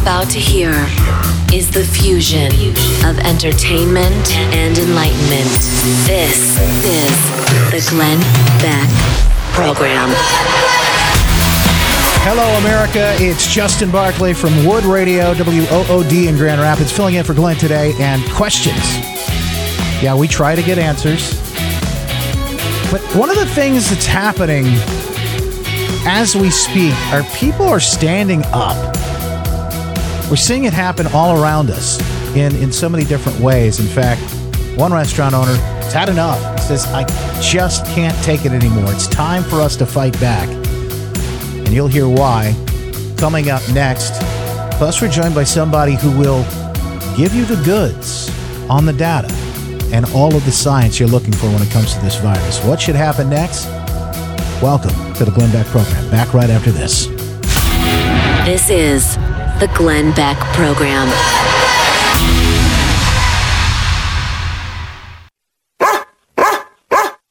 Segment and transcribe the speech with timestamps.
[0.00, 0.70] about to hear
[1.52, 2.50] is the fusion
[3.04, 5.50] of entertainment and enlightenment.
[6.06, 7.12] This is
[7.70, 8.18] the Glenn
[8.62, 8.88] Beck
[9.52, 10.08] Program.
[12.22, 13.14] Hello, America.
[13.18, 17.92] It's Justin Barclay from Wood Radio, WOOD in Grand Rapids, filling in for Glenn today.
[17.98, 18.96] And questions.
[20.02, 21.34] Yeah, we try to get answers.
[22.90, 24.64] But one of the things that's happening
[26.06, 28.99] as we speak are people are standing up.
[30.30, 31.98] We're seeing it happen all around us
[32.36, 33.80] in, in so many different ways.
[33.80, 34.20] In fact,
[34.78, 36.38] one restaurant owner has had enough.
[36.54, 37.02] He says, I
[37.42, 38.92] just can't take it anymore.
[38.92, 40.48] It's time for us to fight back.
[40.48, 42.54] And you'll hear why
[43.16, 44.12] coming up next.
[44.78, 46.44] Plus, we're joined by somebody who will
[47.16, 48.30] give you the goods
[48.70, 49.34] on the data
[49.92, 52.64] and all of the science you're looking for when it comes to this virus.
[52.64, 53.66] What should happen next?
[54.62, 56.08] Welcome to the Glenn Beck program.
[56.08, 57.06] Back right after this.
[58.46, 59.18] This is
[59.60, 61.06] the Glenn Beck Program.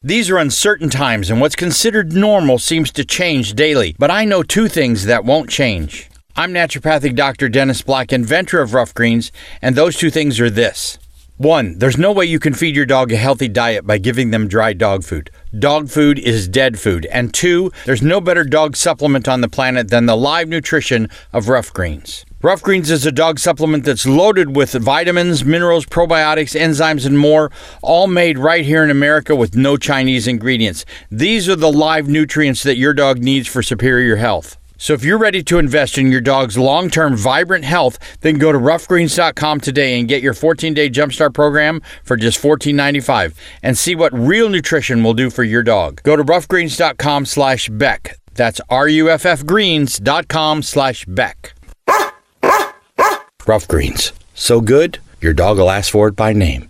[0.04, 3.96] These are uncertain times, and what's considered normal seems to change daily.
[3.98, 6.08] But I know two things that won't change.
[6.36, 7.50] I'm naturopathic Dr.
[7.50, 11.00] Dennis Black, inventor of Ruff Greens, and those two things are this.
[11.40, 14.50] One, there's no way you can feed your dog a healthy diet by giving them
[14.50, 15.32] dry dog food.
[15.58, 17.06] Dog food is dead food.
[17.06, 21.48] And two, there's no better dog supplement on the planet than the live nutrition of
[21.48, 22.26] Ruff Greens.
[22.42, 27.52] Ruff Greens is a dog supplement that's loaded with vitamins, minerals, probiotics, enzymes, and more,
[27.82, 30.84] all made right here in America with no Chinese ingredients.
[31.10, 34.59] These are the live nutrients that your dog needs for superior health.
[34.80, 38.58] So if you're ready to invest in your dog's long-term vibrant health, then go to
[38.58, 44.50] ruffgreens.com today and get your 14-day jumpstart program for just $14.95 and see what real
[44.50, 46.02] nutrition will do for your dog.
[46.04, 48.18] Go to ruffgreens.com slash Beck.
[48.34, 51.54] That's R-U-F-F-Greens.com slash Beck.
[53.46, 54.14] Ruff Greens.
[54.34, 56.69] So good, your dog will ask for it by name.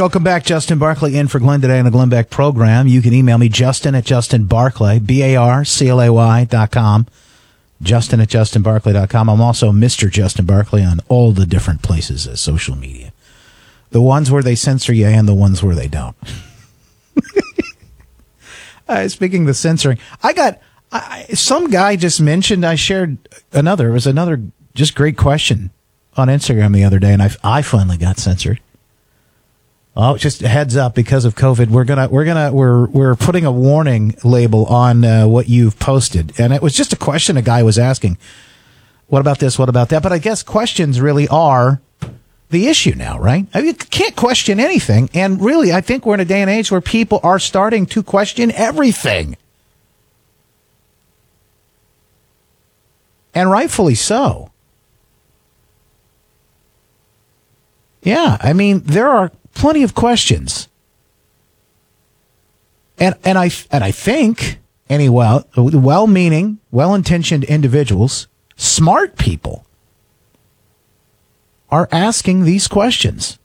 [0.00, 2.86] Welcome back, Justin Barclay in for Glenn today on the Glenn Beck program.
[2.86, 7.06] You can email me, Justin at Justin Barclay, dot com.
[7.82, 9.28] Justin at justinbarclay.com.
[9.28, 10.10] I'm also Mr.
[10.10, 13.12] Justin Barclay on all the different places as social media.
[13.90, 16.16] The ones where they censor you and the ones where they don't.
[18.88, 23.18] uh, speaking of the censoring, I got I, some guy just mentioned I shared
[23.52, 23.90] another.
[23.90, 25.72] It was another just great question
[26.16, 28.60] on Instagram the other day, and I, I finally got censored.
[29.96, 33.50] Oh, just heads up because of COVID, we're gonna we're gonna we're we're putting a
[33.50, 37.62] warning label on uh, what you've posted, and it was just a question a guy
[37.64, 38.16] was asking.
[39.08, 39.58] What about this?
[39.58, 40.04] What about that?
[40.04, 41.80] But I guess questions really are
[42.50, 43.46] the issue now, right?
[43.52, 46.48] I mean, you can't question anything, and really, I think we're in a day and
[46.48, 49.36] age where people are starting to question everything,
[53.34, 54.52] and rightfully so.
[58.02, 60.68] Yeah, I mean, there are plenty of questions.
[62.98, 69.64] And and I and I think any well well-meaning, well-intentioned individuals, smart people
[71.70, 73.38] are asking these questions.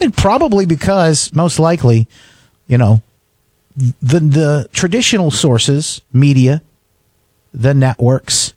[0.00, 2.08] And probably because most likely,
[2.66, 3.02] you know,
[3.76, 6.60] the the traditional sources, media,
[7.54, 8.52] the networks,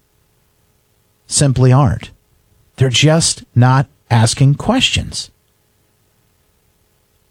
[1.27, 2.11] simply aren't.
[2.75, 5.31] They're just not asking questions.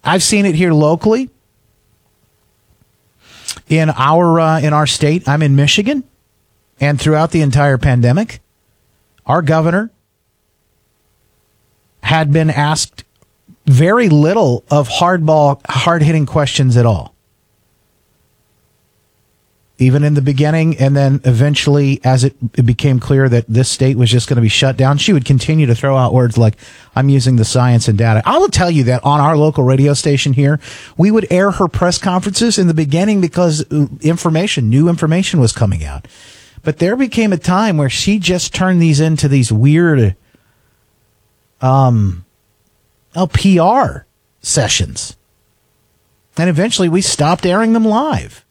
[0.03, 1.31] I've seen it here locally
[3.69, 5.29] in our uh, in our state.
[5.29, 6.05] I'm in Michigan,
[6.81, 8.41] and throughout the entire pandemic,
[9.27, 9.91] our governor
[12.03, 13.05] had been asked
[13.65, 17.14] very little of hardball, hard hitting questions at all
[19.79, 23.97] even in the beginning, and then eventually, as it, it became clear that this state
[23.97, 26.57] was just going to be shut down, she would continue to throw out words like,
[26.95, 28.23] I'm using the science and data.
[28.25, 30.61] I will tell you that on our local radio station here,
[30.97, 35.53] we would air her press conferences in the beginning because uh, information, new information was
[35.53, 36.07] coming out.
[36.63, 40.15] But there became a time where she just turned these into these weird,
[41.61, 42.25] um,
[43.17, 44.07] oh, PR
[44.41, 45.17] sessions.
[46.39, 48.44] And eventually we stopped airing them live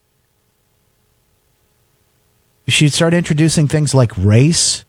[2.68, 4.86] she'd start introducing things like race,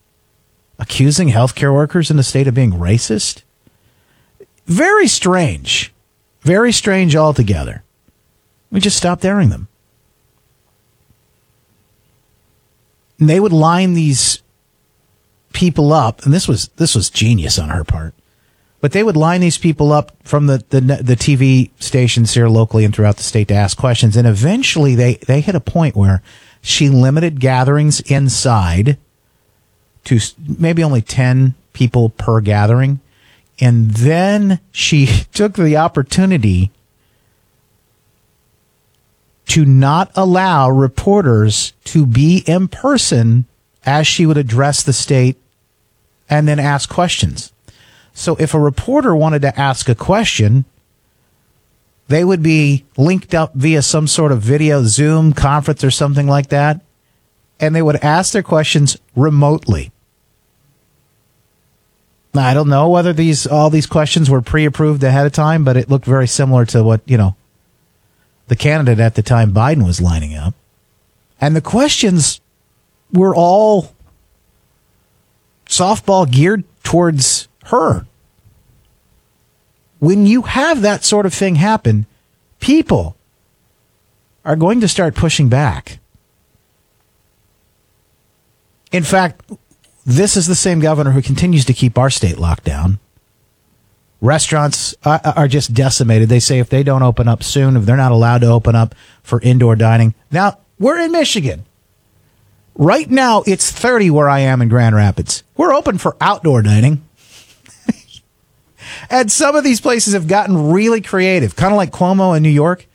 [0.79, 3.43] accusing healthcare workers in the state of being racist.
[4.67, 5.93] Very strange.
[6.43, 7.83] Very strange altogether.
[8.71, 9.69] We just stopped airing them.
[13.19, 14.43] And they would line these
[15.53, 18.13] people up, and this was this was genius on her part.
[18.81, 22.85] But they would line these people up from the, the the TV stations here locally
[22.85, 26.23] and throughout the state to ask questions, and eventually they they hit a point where
[26.65, 28.97] she limited gatherings inside
[30.05, 30.19] to
[30.59, 33.01] maybe only ten people per gathering,
[33.61, 36.71] and then she took the opportunity
[39.47, 43.45] to not allow reporters to be in person
[43.85, 45.37] as she would address the state
[46.31, 47.53] and then ask questions.
[48.15, 50.65] So if a reporter wanted to ask a question,
[52.09, 56.49] they would be linked up via some sort of video Zoom conference or something like
[56.49, 56.81] that,
[57.59, 59.91] and they would ask their questions remotely.
[62.35, 65.77] Now, I don't know whether these all these questions were pre-approved ahead of time, but
[65.77, 67.37] it looked very similar to what, you know,
[68.49, 70.55] the candidate at the time Biden was lining up.
[71.41, 72.41] And the questions
[73.13, 73.93] were all
[75.67, 78.07] softball geared towards her.
[80.05, 82.05] When you have that sort of thing happen,
[82.61, 83.17] people
[84.45, 85.99] are going to start pushing back.
[88.93, 89.51] In fact,
[90.05, 92.99] this is the same governor who continues to keep our state locked down.
[94.21, 96.29] Restaurants uh, uh, are just decimated.
[96.29, 98.95] They say if they don't open up soon, if they're not allowed to open up
[99.23, 100.15] for indoor dining.
[100.31, 101.65] Now, we're in Michigan.
[102.75, 105.45] Right now, it's 30 where I am in Grand Rapids.
[105.57, 107.09] We're open for outdoor dining.
[109.11, 112.49] And some of these places have gotten really creative, kind of like Cuomo in New
[112.49, 112.87] York.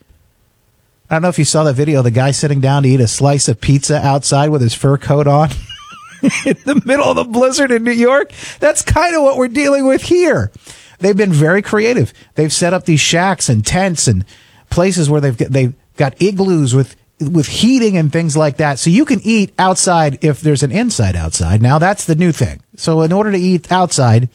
[1.09, 3.07] I don't know if you saw that video, the guy sitting down to eat a
[3.07, 5.49] slice of pizza outside with his fur coat on
[6.21, 8.31] in the middle of the blizzard in New York.
[8.59, 10.51] That's kind of what we're dealing with here.
[10.99, 12.13] They've been very creative.
[12.35, 14.23] They've set up these shacks and tents and
[14.69, 18.79] places where they've got, they've got igloos with with heating and things like that.
[18.79, 21.61] So you can eat outside if there's an inside outside.
[21.61, 22.61] Now that's the new thing.
[22.77, 24.29] So in order to eat outside,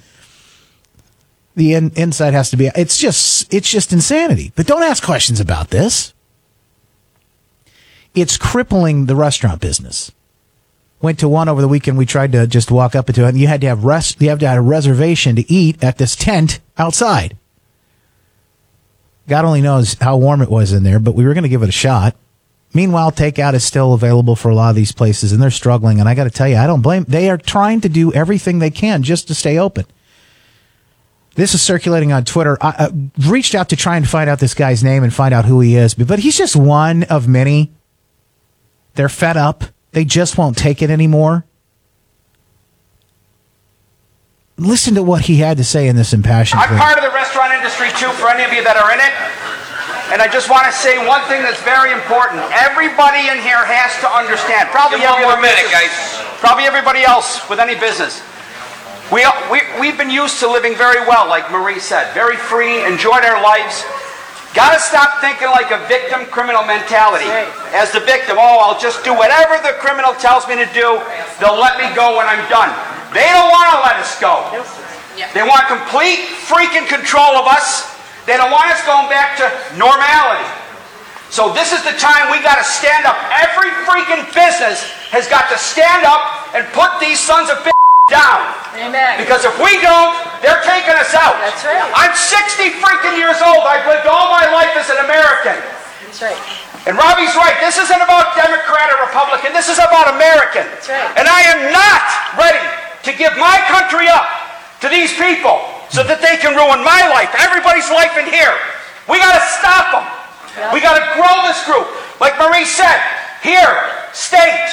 [1.54, 2.70] the in, inside has to be.
[2.74, 4.52] It's just it's just insanity.
[4.56, 6.12] But don't ask questions about this.
[8.14, 10.12] It's crippling the restaurant business.
[11.00, 11.98] Went to one over the weekend.
[11.98, 14.20] We tried to just walk up into it, and you had to have rest.
[14.22, 17.36] You have to have a reservation to eat at this tent outside.
[19.28, 21.62] God only knows how warm it was in there, but we were going to give
[21.62, 22.14] it a shot.
[22.72, 26.00] Meanwhile, takeout is still available for a lot of these places, and they're struggling.
[26.00, 27.04] And I got to tell you, I don't blame.
[27.04, 29.86] They are trying to do everything they can just to stay open.
[31.34, 32.56] This is circulating on Twitter.
[32.60, 35.44] I, I reached out to try and find out this guy's name and find out
[35.46, 37.72] who he is, but he's just one of many.
[38.94, 39.64] They're fed up.
[39.92, 41.44] They just won't take it anymore.
[44.56, 46.62] Listen to what he had to say in this impassioned.
[46.62, 49.10] I'm part of the restaurant industry too, for any of you that are in it.
[50.14, 52.38] And I just want to say one thing that's very important.
[52.54, 54.70] Everybody in here has to understand.
[54.70, 56.38] Probably Give one every more minute, business- guys.
[56.38, 58.22] Probably everybody else with any business.
[59.14, 63.22] We, we, we've been used to living very well, like Marie said, very free, enjoyed
[63.22, 63.86] our lives.
[64.58, 67.30] Got to stop thinking like a victim criminal mentality.
[67.70, 70.98] As the victim, oh, I'll just do whatever the criminal tells me to do.
[71.38, 72.74] They'll let me go when I'm done.
[73.14, 74.50] They don't want to let us go.
[75.30, 77.94] They want complete freaking control of us.
[78.26, 79.46] They don't want us going back to
[79.78, 80.50] normality.
[81.30, 83.14] So this is the time we got to stand up.
[83.30, 88.52] Every freaking business has got to stand up and put these sons of bitches down.
[88.76, 89.16] Amen.
[89.16, 90.12] Because if we don't,
[90.44, 91.40] they're taking us out.
[91.40, 91.80] That's right.
[91.96, 93.64] I'm 60 freaking years old.
[93.64, 95.56] I've lived all my life as an American.
[95.56, 96.36] That's right.
[96.84, 97.56] And Robbie's right.
[97.64, 99.56] This isn't about Democrat or Republican.
[99.56, 100.68] This is about American.
[100.68, 101.16] That's right.
[101.16, 102.04] And I am not
[102.36, 102.60] ready
[103.08, 104.28] to give my country up
[104.84, 108.52] to these people so that they can ruin my life, everybody's life in here.
[109.08, 110.04] We got to stop them.
[110.76, 111.88] We got to grow this group.
[112.20, 113.00] Like Marie said,
[113.40, 113.72] here,
[114.12, 114.68] state,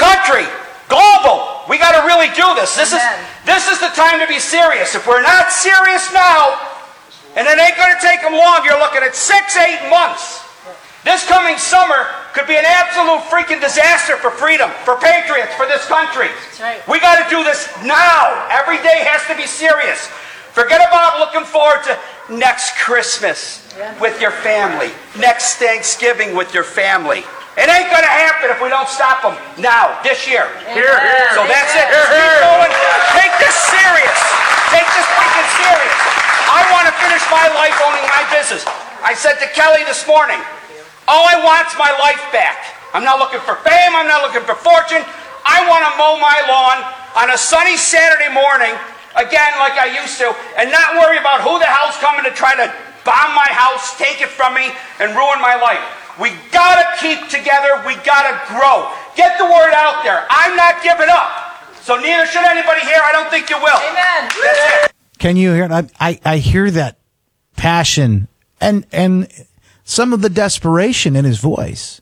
[0.00, 0.48] country,
[0.90, 1.62] global.
[1.70, 2.74] We got to really do this.
[2.76, 3.00] This is
[3.46, 4.94] this is the time to be serious.
[4.94, 6.58] If we're not serious now,
[7.38, 10.42] and it ain't going to take them long, you're looking at six, eight months.
[11.02, 12.04] This coming summer
[12.34, 16.28] could be an absolute freaking disaster for freedom, for patriots, for this country.
[16.60, 16.76] right.
[16.86, 18.48] We got to do this now.
[18.50, 20.08] Every day has to be serious.
[20.52, 21.98] Forget about looking forward to
[22.34, 23.98] next Christmas Yeah.
[23.98, 27.24] with your family, next Thanksgiving with your family.
[27.58, 30.46] It ain't going to happen if we don't stop them now, this year.
[30.70, 31.30] Here, here.
[31.34, 31.86] So that's it.
[31.90, 32.72] Keep going.
[33.18, 34.18] Take this serious.
[34.70, 35.96] Take this freaking serious.
[36.46, 38.62] I want to finish my life owning my business.
[39.02, 40.38] I said to Kelly this morning,
[41.10, 42.78] all I want's my life back.
[42.94, 43.92] I'm not looking for fame.
[43.98, 45.02] I'm not looking for fortune.
[45.42, 46.78] I want to mow my lawn
[47.16, 48.70] on a sunny Saturday morning,
[49.18, 52.54] again like I used to, and not worry about who the hell's coming to try
[52.54, 52.70] to
[53.02, 55.82] bomb my house, take it from me, and ruin my life.
[56.20, 57.82] We gotta keep together.
[57.86, 58.92] We gotta grow.
[59.16, 60.26] Get the word out there.
[60.28, 61.30] I'm not giving up.
[61.82, 63.00] So neither should anybody here.
[63.02, 63.76] I don't think you will.
[63.76, 64.30] Amen.
[64.42, 64.92] That's it.
[65.18, 65.64] Can you hear?
[65.72, 66.98] I, I, I hear that
[67.56, 68.28] passion
[68.60, 69.28] and and
[69.84, 72.00] some of the desperation in his voice.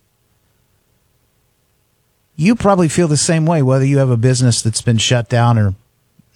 [2.36, 5.58] You probably feel the same way, whether you have a business that's been shut down
[5.58, 5.74] or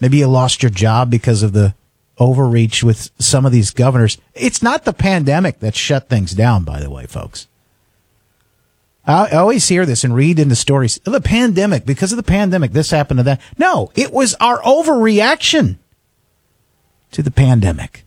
[0.01, 1.75] maybe you lost your job because of the
[2.19, 4.19] overreach with some of these governors.
[4.35, 7.47] It's not the pandemic that shut things down, by the way, folks.
[9.05, 11.01] I always hear this and read in the stories.
[11.03, 13.41] The pandemic, because of the pandemic, this happened to that.
[13.59, 15.79] No, it was our overreaction
[17.11, 18.05] to the pandemic.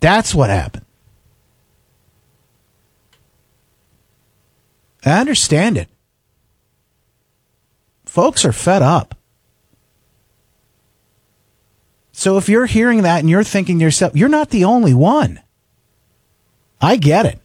[0.00, 0.84] That's what happened.
[5.04, 5.88] I understand it.
[8.04, 9.14] Folks are fed up.
[12.12, 15.40] So if you're hearing that and you're thinking to yourself, you're not the only one.
[16.80, 17.40] I get it.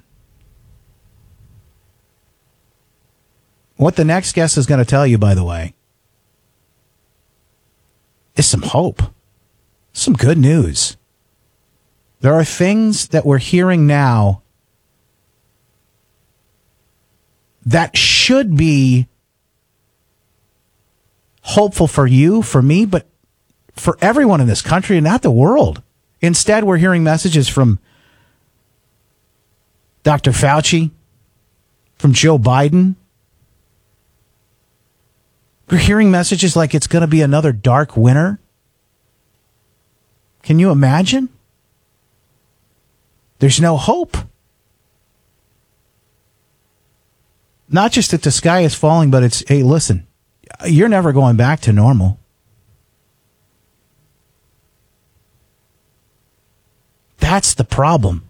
[3.80, 5.74] What the next guest is going to tell you, by the way,
[8.36, 9.02] is some hope,
[9.94, 10.98] some good news.
[12.20, 14.42] There are things that we're hearing now
[17.66, 19.08] that should be
[21.44, 23.08] hopeful for you, for me, but
[23.78, 25.82] for everyone in this country and not the world.
[26.20, 27.80] Instead, we're hearing messages from
[30.04, 30.32] Dr.
[30.32, 30.92] Fauci,
[31.98, 32.98] from Joe Biden.
[35.70, 38.40] We're hearing messages like it's going to be another dark winter.
[40.42, 41.30] Can you imagine?
[43.40, 44.18] There's no hope.
[47.70, 50.08] Not just that the sky is falling, but it's, hey, listen,
[50.66, 52.18] you're never going back to normal.
[57.20, 58.29] That's the problem.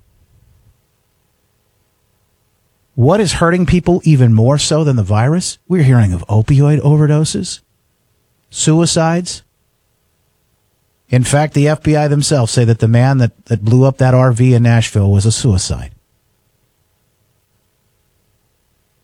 [3.00, 5.58] What is hurting people even more so than the virus?
[5.70, 7.62] We're hearing of opioid overdoses,
[8.50, 9.42] suicides.
[11.08, 14.54] In fact, the FBI themselves say that the man that, that blew up that RV
[14.54, 15.92] in Nashville was a suicide.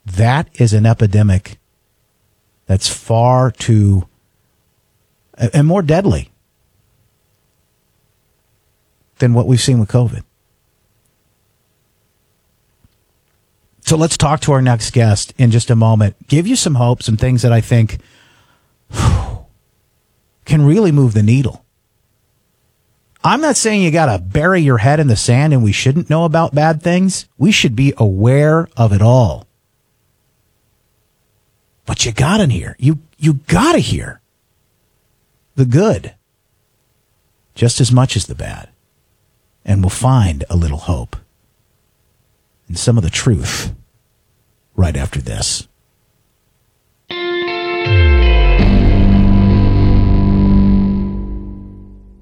[0.06, 1.58] That is an epidemic
[2.66, 4.10] that's far too
[5.38, 6.32] and more deadly
[9.20, 10.25] than what we've seen with COVID.
[13.86, 16.15] So let's talk to our next guest in just a moment.
[16.27, 18.00] Give you some hope, some things that I think
[20.44, 21.63] can really move the needle.
[23.24, 26.10] I'm not saying you got to bury your head in the sand and we shouldn't
[26.10, 27.27] know about bad things.
[27.38, 29.46] We should be aware of it all.
[31.86, 32.75] But you got to hear.
[32.80, 34.20] You you got to hear
[35.56, 36.15] the good
[37.54, 38.70] just as much as the bad
[39.63, 41.15] and we'll find a little hope
[42.67, 43.74] and some of the truth
[44.75, 45.67] right after this.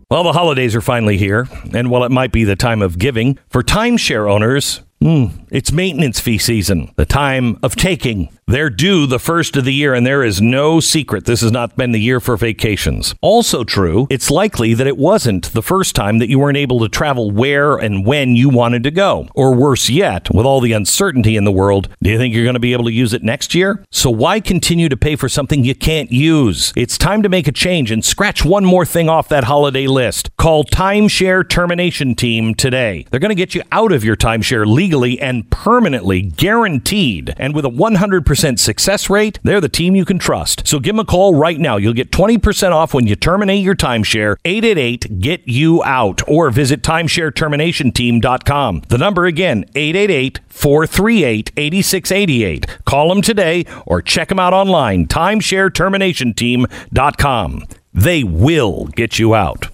[0.10, 3.40] Well, the holidays are finally here, and while it might be the time of giving,
[3.50, 9.20] for timeshare owners, mm, it's maintenance fee season, the time of taking they're due the
[9.20, 12.20] first of the year, and there is no secret this has not been the year
[12.20, 13.16] for vacations.
[13.22, 16.90] Also true, it's likely that it wasn't the first time that you weren't able to
[16.90, 19.28] travel where and when you wanted to go.
[19.34, 22.56] Or worse yet, with all the uncertainty in the world, do you think you're going
[22.56, 23.86] to be able to use it next year?
[23.92, 26.74] So why continue to pay for something you can't use?
[26.76, 30.36] It's time to make a change and scratch one more thing off that holiday list.
[30.36, 33.06] Call Timeshare Termination Team today.
[33.10, 37.66] They're going to get you out of your timeshare legally and permanently, guaranteed, and with
[37.66, 40.68] a 100% 100% success rate, they're the team you can trust.
[40.68, 41.78] So give them a call right now.
[41.78, 44.36] You'll get 20% off when you terminate your timeshare.
[44.46, 48.82] 888 get you out or visit timeshareterminationteam.com.
[48.88, 52.86] The number again, 888 438 8688.
[52.86, 57.68] Call them today or check them out online, timeshareterminationteam.com.
[57.96, 59.68] They will get you out.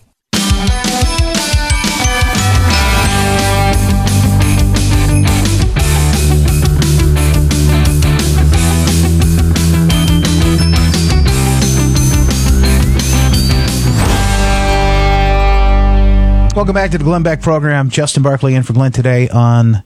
[16.60, 17.90] Welcome back to the Glenn Beck program.
[17.90, 19.82] Justin Barclay in for Glenn today on,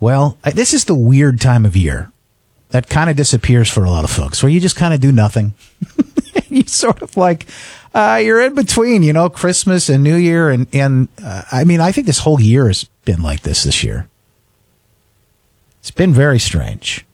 [0.00, 2.10] well, this is the weird time of year
[2.70, 5.12] that kind of disappears for a lot of folks where you just kind of do
[5.12, 5.52] nothing.
[6.48, 7.44] you sort of like,
[7.94, 10.48] uh, you're in between, you know, Christmas and New Year.
[10.48, 13.84] And, and uh, I mean, I think this whole year has been like this this
[13.84, 14.08] year.
[15.80, 17.04] It's been very strange.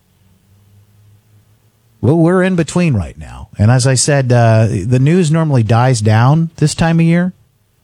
[2.00, 3.48] Well, we're in between right now.
[3.58, 7.32] And as I said, uh, the news normally dies down this time of year.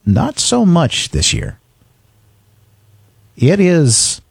[0.09, 1.61] Not so much this year.
[3.37, 4.23] It is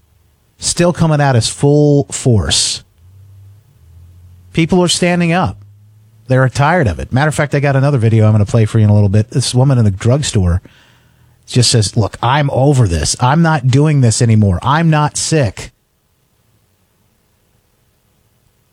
[0.58, 2.84] still coming out as full force.
[4.54, 5.60] People are standing up.
[6.26, 7.14] They're tired of it.
[7.14, 8.94] Matter of fact, I got another video I'm going to play for you in a
[8.96, 9.30] little bit.
[9.30, 10.64] This woman in the drugstore
[11.46, 13.16] just says, Look, I'm over this.
[13.22, 14.58] I'm not doing this anymore.
[14.64, 15.70] I'm not sick.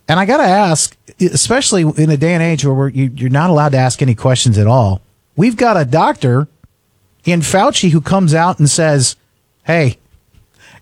[0.08, 3.50] And I got to ask, especially in a day and age where you, you're not
[3.50, 5.02] allowed to ask any questions at all,
[5.36, 6.48] we've got a doctor
[7.24, 9.16] in Fauci who comes out and says,
[9.64, 9.98] Hey,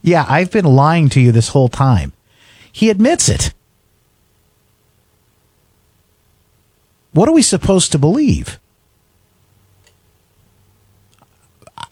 [0.02, 2.12] yeah, I've been lying to you this whole time.
[2.70, 3.52] He admits it.
[7.12, 8.58] What are we supposed to believe?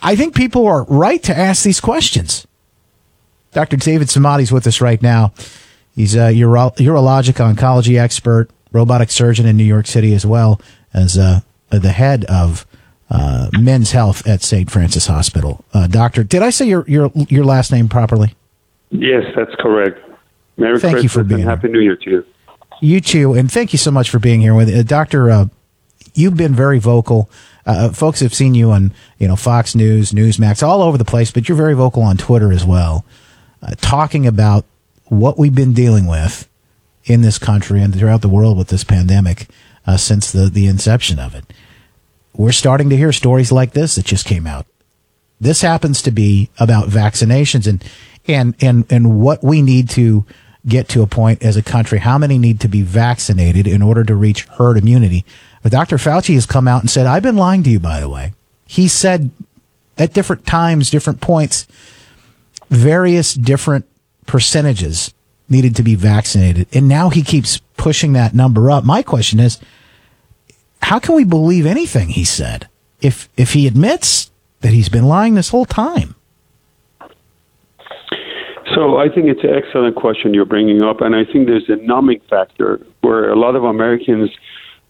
[0.03, 2.47] I think people are right to ask these questions.
[3.53, 3.77] Dr.
[3.77, 5.33] David Samadi's with us right now.
[5.95, 10.61] He's a uro- urologic oncology expert, robotic surgeon in New York City, as well
[10.95, 12.65] as uh, the head of
[13.11, 14.71] uh, Men's Health at St.
[14.71, 15.65] Francis Hospital.
[15.75, 18.35] Uh, doctor, did I say your, your your last name properly?
[18.91, 19.99] Yes, that's correct.
[20.57, 22.27] Merry thank Christmas you for being and Happy New Year to you.
[22.81, 25.31] You too, and thank you so much for being here with uh, Doctor.
[25.31, 25.47] Uh,
[26.15, 27.29] you've been very vocal.
[27.67, 31.31] Uh, folks have seen you on you know Fox News, Newsmax, all over the place,
[31.31, 33.05] but you're very vocal on Twitter as well,
[33.63, 34.65] uh, talking about
[35.07, 36.49] what we've been dealing with
[37.05, 39.49] in this country and throughout the world with this pandemic
[39.87, 41.45] uh, since the the inception of it.
[42.35, 44.67] We're starting to hear stories like this that just came out.
[45.41, 47.83] This happens to be about vaccinations and
[48.27, 50.25] and and and what we need to
[50.67, 51.99] get to a point as a country.
[51.99, 55.25] How many need to be vaccinated in order to reach herd immunity?
[55.63, 55.97] But Dr.
[55.97, 58.35] Fauci has come out and said, I've been lying to you, by the way.
[58.67, 59.31] He said
[59.99, 61.67] at different times, different points,
[62.69, 63.87] various different
[64.27, 65.13] percentages
[65.49, 66.69] needed to be vaccinated.
[66.73, 68.85] And now he keeps pushing that number up.
[68.85, 69.59] My question is,
[70.83, 72.69] how can we believe anything he said
[73.01, 76.15] if, if he admits that he's been lying this whole time?
[78.75, 81.77] So I think it's an excellent question you're bringing up, and I think there's a
[81.77, 84.31] numbing factor where a lot of Americans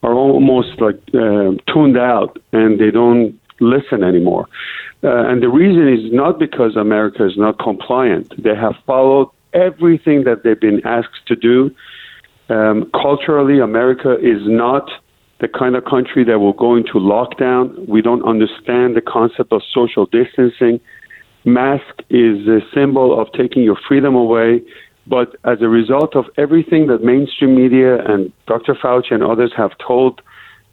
[0.03, 4.48] are almost like uh, tuned out and they don't listen anymore.
[5.03, 8.33] Uh, and the reason is not because America is not compliant.
[8.42, 11.74] They have followed everything that they've been asked to do.
[12.48, 14.90] Um, culturally, America is not
[15.40, 17.88] the kind of country that will go into lockdown.
[17.88, 20.81] We don't understand the concept of social distancing
[21.44, 24.62] mask is a symbol of taking your freedom away.
[25.07, 28.74] But as a result of everything that mainstream media and Dr.
[28.74, 30.20] Fauci and others have told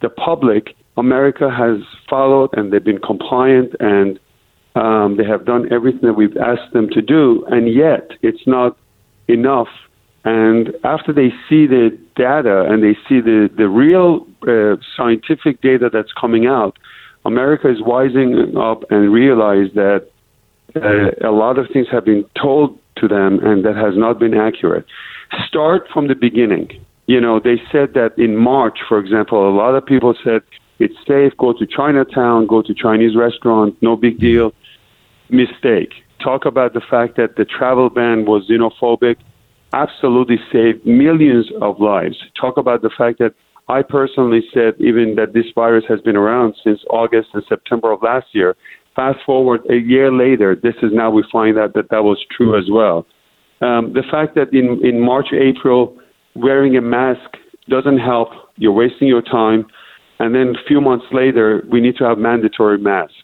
[0.02, 4.18] the public, America has followed and they've been compliant and
[4.74, 7.44] um, they have done everything that we've asked them to do.
[7.48, 8.76] And yet, it's not
[9.26, 9.68] enough.
[10.28, 15.88] And after they see the data and they see the, the real uh, scientific data
[15.90, 16.78] that's coming out,
[17.24, 20.10] America is wising up and realize that
[20.76, 24.34] uh, a lot of things have been told to them and that has not been
[24.34, 24.84] accurate.
[25.46, 26.68] Start from the beginning.
[27.06, 30.42] You know, they said that in March, for example, a lot of people said
[30.78, 34.52] it's safe, go to Chinatown, go to Chinese restaurant, no big deal.
[35.30, 35.94] Mistake.
[36.22, 39.16] Talk about the fact that the travel ban was xenophobic,
[39.72, 42.16] absolutely saved millions of lives.
[42.40, 43.34] Talk about the fact that
[43.68, 48.02] I personally said even that this virus has been around since August and September of
[48.02, 48.56] last year,
[48.98, 52.58] Fast forward a year later, this is now we find out that that was true
[52.58, 53.06] as well.
[53.60, 55.96] Um, the fact that in, in March, April,
[56.34, 57.36] wearing a mask
[57.68, 59.66] doesn't help, you're wasting your time.
[60.18, 63.14] And then a few months later, we need to have mandatory mask.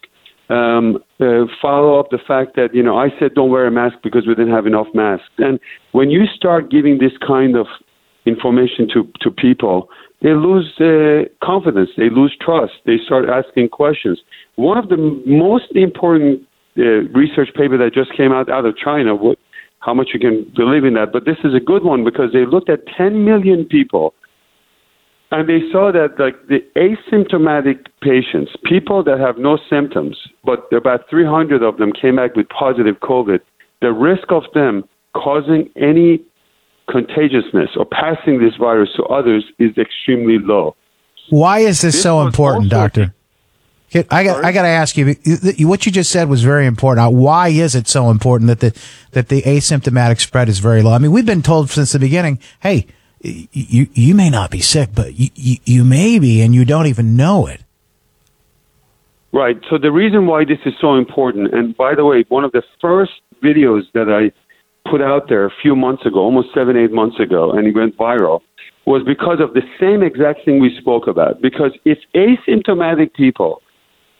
[0.50, 3.96] Um, uh, follow up the fact that, you know, I said don't wear a mask
[4.02, 5.30] because we didn't have enough masks.
[5.38, 5.58] And
[5.92, 7.66] when you start giving this kind of
[8.26, 9.88] information to, to people,
[10.20, 14.20] they lose uh, confidence, they lose trust, they start asking questions.
[14.56, 16.42] One of the most important
[16.78, 19.38] uh, research paper that just came out out of China, what,
[19.80, 22.46] how much you can believe in that, but this is a good one because they
[22.46, 24.14] looked at 10 million people
[25.34, 31.10] and they saw that like the asymptomatic patients, people that have no symptoms, but about
[31.10, 33.40] 300 of them came back with positive COVID,
[33.80, 36.22] the risk of them causing any
[36.88, 40.76] contagiousness or passing this virus to others is extremely low.
[41.30, 43.12] Why is this, this so important, doctor?
[44.10, 45.14] I got I got to ask you
[45.68, 47.12] what you just said was very important.
[47.12, 48.80] Why is it so important that the
[49.12, 50.92] that the asymptomatic spread is very low?
[50.92, 52.86] I mean, we've been told since the beginning, hey,
[53.24, 57.16] you you may not be sick, but you, you, may be, and you don't even
[57.16, 57.60] know it.
[59.32, 59.56] Right.
[59.68, 62.62] So the reason why this is so important, and by the way, one of the
[62.80, 64.30] first videos that I
[64.88, 67.96] put out there a few months ago, almost seven eight months ago, and it went
[67.96, 68.40] viral,
[68.86, 71.40] was because of the same exact thing we spoke about.
[71.40, 73.60] Because if asymptomatic people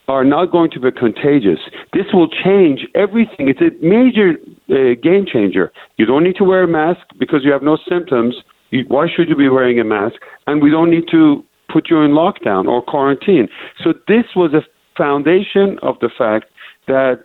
[0.09, 1.59] are not going to be contagious.
[1.93, 3.49] This will change everything.
[3.49, 4.35] It's a major
[4.69, 5.73] uh, game changer.
[5.97, 8.35] You don't need to wear a mask because you have no symptoms.
[8.75, 10.17] You, why should you be wearing a mask?
[10.49, 13.49] And we don't need to put you in lockdown or quarantine.
[13.83, 14.63] So this was a
[14.99, 16.47] foundation of the fact
[16.89, 17.25] that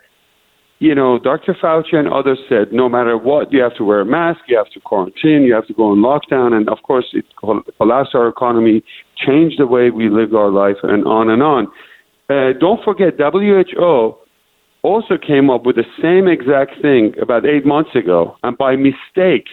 [0.82, 1.54] you know, Dr.
[1.62, 4.70] Fauci and others said no matter what, you have to wear a mask, you have
[4.70, 8.82] to quarantine, you have to go in lockdown, and of course, it collapsed our economy,
[9.18, 11.68] changed the way we live our life, and on and on.
[12.30, 14.16] Uh, don't forget, WHO
[14.84, 19.50] also came up with the same exact thing about eight months ago, and by mistake,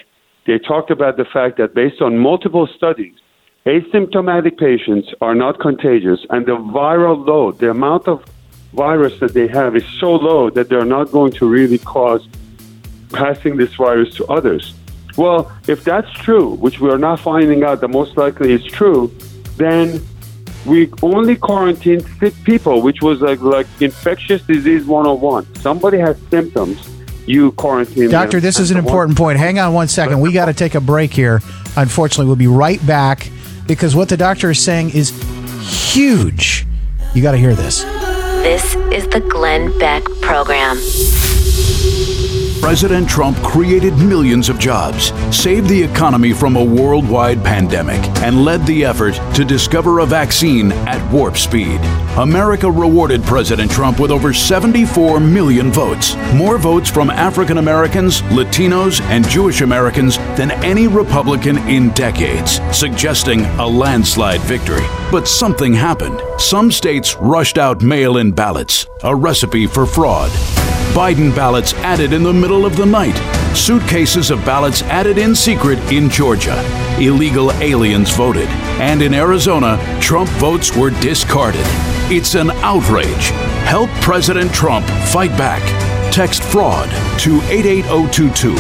[0.47, 3.15] they talked about the fact that based on multiple studies,
[3.67, 8.25] asymptomatic patients are not contagious, and the viral load, the amount of
[8.73, 12.29] virus that they have is so low that they're not going to really cause
[13.13, 14.75] passing this virus to others.
[15.17, 19.13] Well, if that's true, which we are not finding out that most likely is true,
[19.57, 20.01] then
[20.67, 25.55] we only quarantined sick people, which was like like infectious disease 101.
[25.57, 26.96] Somebody has symptoms,
[27.27, 28.09] you quarantine.
[28.09, 29.39] Doctor, this is an important point.
[29.39, 30.21] Hang on one second.
[30.21, 31.43] We got to take a break here.
[31.77, 33.31] Unfortunately, we'll be right back
[33.67, 35.11] because what the doctor is saying is
[35.93, 36.67] huge.
[37.15, 37.83] You got to hear this.
[38.43, 40.77] This is the Glenn Beck Program.
[42.61, 48.67] President Trump created millions of jobs, saved the economy from a worldwide pandemic, and led
[48.67, 51.79] the effort to discover a vaccine at warp speed.
[52.19, 59.01] America rewarded President Trump with over 74 million votes, more votes from African Americans, Latinos,
[59.03, 64.87] and Jewish Americans than any Republican in decades, suggesting a landslide victory.
[65.13, 66.21] But something happened.
[66.39, 70.31] Some states rushed out mail in ballots, a recipe for fraud.
[70.95, 73.17] Biden ballots added in the middle of the night.
[73.55, 76.57] Suitcases of ballots added in secret in Georgia.
[76.99, 78.49] Illegal aliens voted.
[78.81, 81.65] And in Arizona, Trump votes were discarded.
[82.11, 83.31] It's an outrage.
[83.67, 85.63] Help President Trump fight back.
[86.11, 86.89] Text fraud
[87.21, 88.55] to 88022.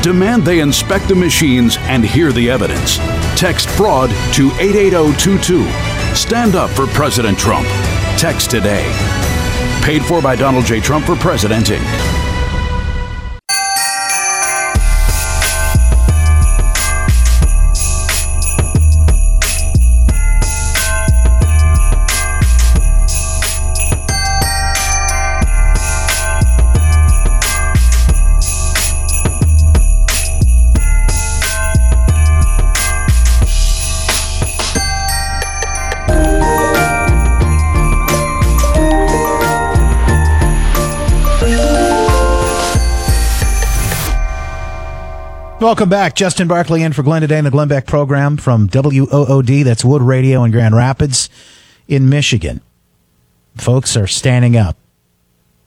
[0.00, 2.96] Demand they inspect the machines and hear the evidence.
[3.38, 5.68] Text fraud to 88022.
[6.14, 7.66] Stand up for President Trump.
[8.16, 8.90] Text today.
[9.82, 10.78] Paid for by Donald J.
[10.80, 12.21] Trump for President, Inc.
[45.72, 46.14] Welcome back.
[46.14, 49.64] Justin Barclay in for Glenn today in the Glenn Beck program from WOOD.
[49.64, 51.30] That's Wood Radio in Grand Rapids
[51.88, 52.60] in Michigan.
[53.56, 54.76] Folks are standing up.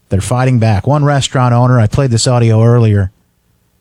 [0.09, 0.85] They're fighting back.
[0.85, 3.09] One restaurant owner, I played this audio earlier,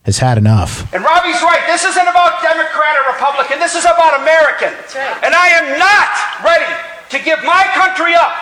[0.05, 0.91] has had enough.
[0.95, 1.61] And Robbie's right.
[1.67, 3.59] This isn't about Democrat or Republican.
[3.59, 4.73] This is about American.
[4.73, 5.25] Right.
[5.25, 6.09] And I am not
[6.43, 6.73] ready
[7.11, 8.33] to give my country up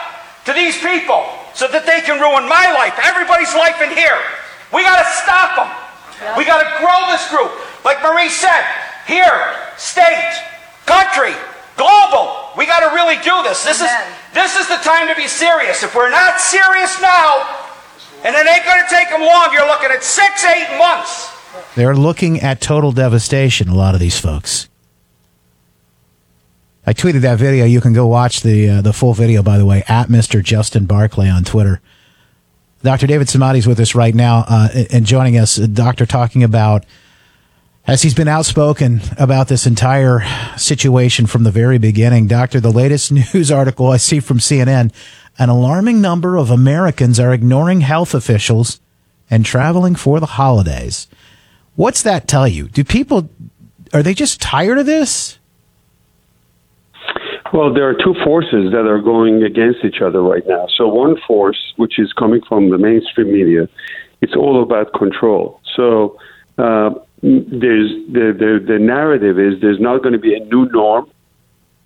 [0.45, 4.23] to these people so that they can ruin my life, everybody's life in here.
[4.73, 6.39] We got to stop them.
[6.39, 7.51] We got to grow this group.
[7.85, 8.65] Like Marie said,
[9.07, 10.33] here, state,
[10.87, 11.35] country,
[11.77, 12.51] global.
[12.57, 13.65] We got to really do this.
[13.65, 14.13] This Amen.
[14.13, 15.83] is this is the time to be serious.
[15.83, 17.47] If we're not serious now,
[18.25, 21.31] and it ain't going to take them long, you're looking at six, eight months.
[21.75, 23.69] They're looking at total devastation.
[23.69, 24.69] A lot of these folks.
[26.87, 27.65] I tweeted that video.
[27.65, 30.43] You can go watch the uh, the full video, by the way, at Mr.
[30.43, 31.81] Justin Barclay on Twitter.
[32.83, 33.07] Dr.
[33.07, 35.55] David Samadi is with us right now uh, and joining us.
[35.57, 36.85] Doctor talking about,
[37.87, 40.21] as he's been outspoken about this entire
[40.57, 42.27] situation from the very beginning.
[42.27, 44.93] Doctor, the latest news article I see from CNN
[45.39, 48.81] an alarming number of Americans are ignoring health officials
[49.31, 51.09] and traveling for the holidays.
[51.75, 52.69] What's that tell you?
[52.69, 53.31] Do people,
[53.95, 55.39] are they just tired of this?
[57.53, 60.67] Well, there are two forces that are going against each other right now.
[60.77, 63.69] So one force, which is coming from the mainstream media,
[64.21, 65.61] it's all about control.
[65.77, 66.19] So
[66.59, 66.91] uh,
[67.23, 71.09] there's the, the the narrative is there's not going to be a new norm.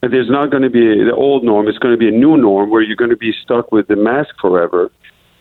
[0.01, 1.68] There's not going to be the old norm.
[1.68, 3.96] It's going to be a new norm where you're going to be stuck with the
[3.96, 4.90] mask forever.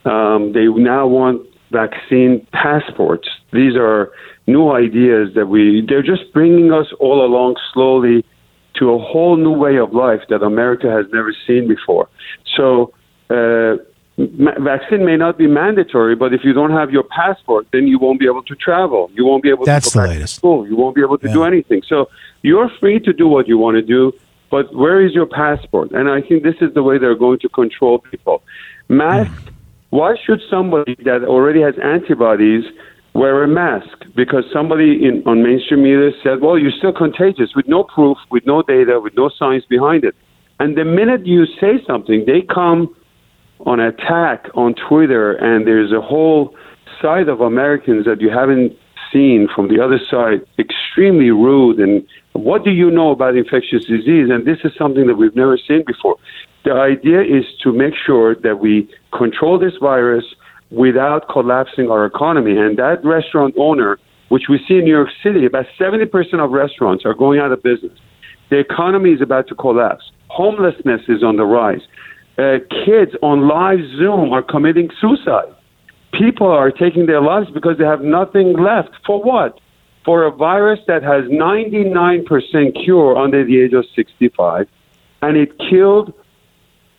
[0.05, 3.27] Um, they now want vaccine passports.
[3.53, 4.11] These are
[4.47, 5.85] new ideas that we.
[5.87, 8.25] They're just bringing us all along slowly
[8.79, 12.09] to a whole new way of life that America has never seen before.
[12.57, 12.93] So,
[13.29, 13.77] uh,
[14.17, 18.19] vaccine may not be mandatory, but if you don't have your passport, then you won't
[18.19, 19.11] be able to travel.
[19.13, 20.35] You won't be able That's to go back latest.
[20.35, 20.67] to school.
[20.67, 21.33] You won't be able to yeah.
[21.33, 21.81] do anything.
[21.87, 22.09] So,
[22.41, 24.13] you're free to do what you want to do,
[24.49, 25.91] but where is your passport?
[25.91, 28.43] And I think this is the way they're going to control people.
[28.87, 29.31] Mask.
[29.31, 29.51] Mm.
[29.89, 32.65] Why should somebody that already has antibodies
[33.13, 37.67] wear a mask because somebody in, on mainstream media said, well, you're still contagious with
[37.67, 40.13] no proof, with no data, with no science behind it.
[40.59, 42.93] And the minute you say something, they come
[43.61, 46.55] on attack on Twitter, and there's a whole
[47.01, 48.73] side of Americans that you haven't
[49.11, 51.79] seen from the other side, extremely rude.
[51.79, 54.29] And what do you know about infectious disease?
[54.29, 56.17] And this is something that we've never seen before.
[56.63, 60.25] The idea is to make sure that we control this virus
[60.71, 62.57] without collapsing our economy.
[62.57, 66.09] And that restaurant owner, which we see in New York City, about 70%
[66.43, 67.97] of restaurants are going out of business.
[68.49, 70.11] The economy is about to collapse.
[70.29, 71.81] Homelessness is on the rise.
[72.37, 75.53] Uh, kids on live Zoom are committing suicide.
[76.11, 78.89] People are taking their lives because they have nothing left.
[79.05, 79.59] For what?
[80.03, 84.67] For a virus that has 99% cure under the age of 65,
[85.21, 86.13] and it killed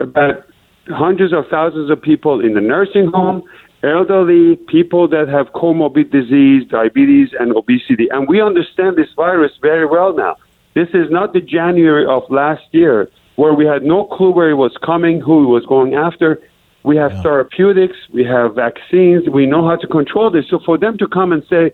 [0.01, 0.45] about
[0.89, 3.43] hundreds of thousands of people in the nursing home,
[3.83, 8.09] elderly, people that have comorbid disease, diabetes, and obesity.
[8.11, 10.37] And we understand this virus very well now.
[10.75, 14.55] This is not the January of last year where we had no clue where it
[14.55, 16.41] was coming, who it was going after.
[16.83, 17.23] We have yeah.
[17.23, 20.45] therapeutics, we have vaccines, we know how to control this.
[20.49, 21.73] So for them to come and say,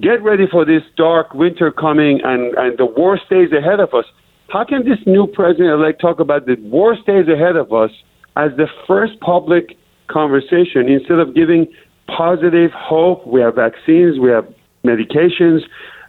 [0.00, 4.04] get ready for this dark winter coming and, and the worst days ahead of us,
[4.48, 7.90] how can this new president elect talk about the worst days ahead of us
[8.36, 9.76] as the first public
[10.08, 11.66] conversation instead of giving
[12.06, 13.26] positive hope?
[13.26, 14.46] We have vaccines, we have
[14.84, 15.62] medications.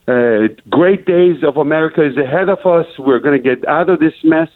[0.07, 2.85] Uh, great days of America is ahead of us.
[2.99, 4.49] We're going to get out of this mess.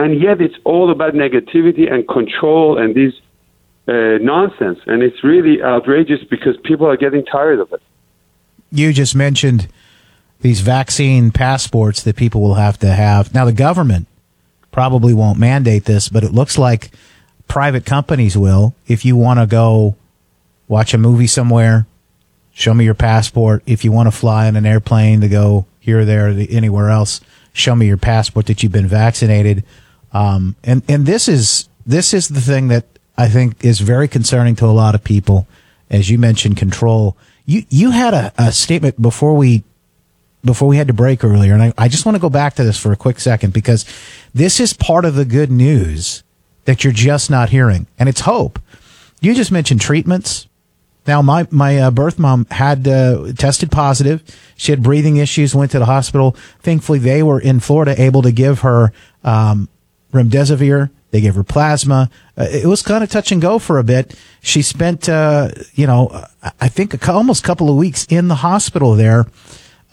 [0.00, 3.12] And yet it's all about negativity and control and this
[3.86, 4.78] uh, nonsense.
[4.86, 7.82] And it's really outrageous because people are getting tired of it.
[8.72, 9.68] You just mentioned
[10.40, 13.34] these vaccine passports that people will have to have.
[13.34, 14.06] Now, the government
[14.72, 16.92] probably won't mandate this, but it looks like
[17.46, 18.74] private companies will.
[18.86, 19.96] If you want to go
[20.66, 21.86] watch a movie somewhere,
[22.52, 23.62] show me your passport.
[23.66, 27.20] If you want to fly on an airplane to go here, or there, anywhere else,
[27.52, 29.62] show me your passport that you've been vaccinated.
[30.12, 34.56] Um, and and this is this is the thing that I think is very concerning
[34.56, 35.46] to a lot of people.
[35.90, 37.16] As you mentioned, control.
[37.46, 39.64] You you had a, a statement before we
[40.44, 42.64] before we had to break earlier, and I, I just want to go back to
[42.64, 43.84] this for a quick second because
[44.32, 46.22] this is part of the good news
[46.64, 48.58] that you're just not hearing, and it's hope.
[49.20, 50.46] You just mentioned treatments.
[51.06, 54.22] Now, my my uh, birth mom had uh, tested positive.
[54.56, 55.54] She had breathing issues.
[55.54, 56.36] Went to the hospital.
[56.60, 58.92] Thankfully, they were in Florida able to give her
[59.24, 59.68] um,
[60.12, 60.90] remdesivir.
[61.10, 62.08] They gave her plasma.
[62.36, 64.14] Uh, it was kind of touch and go for a bit.
[64.42, 66.24] She spent, uh, you know,
[66.60, 69.26] I think a, almost a couple of weeks in the hospital there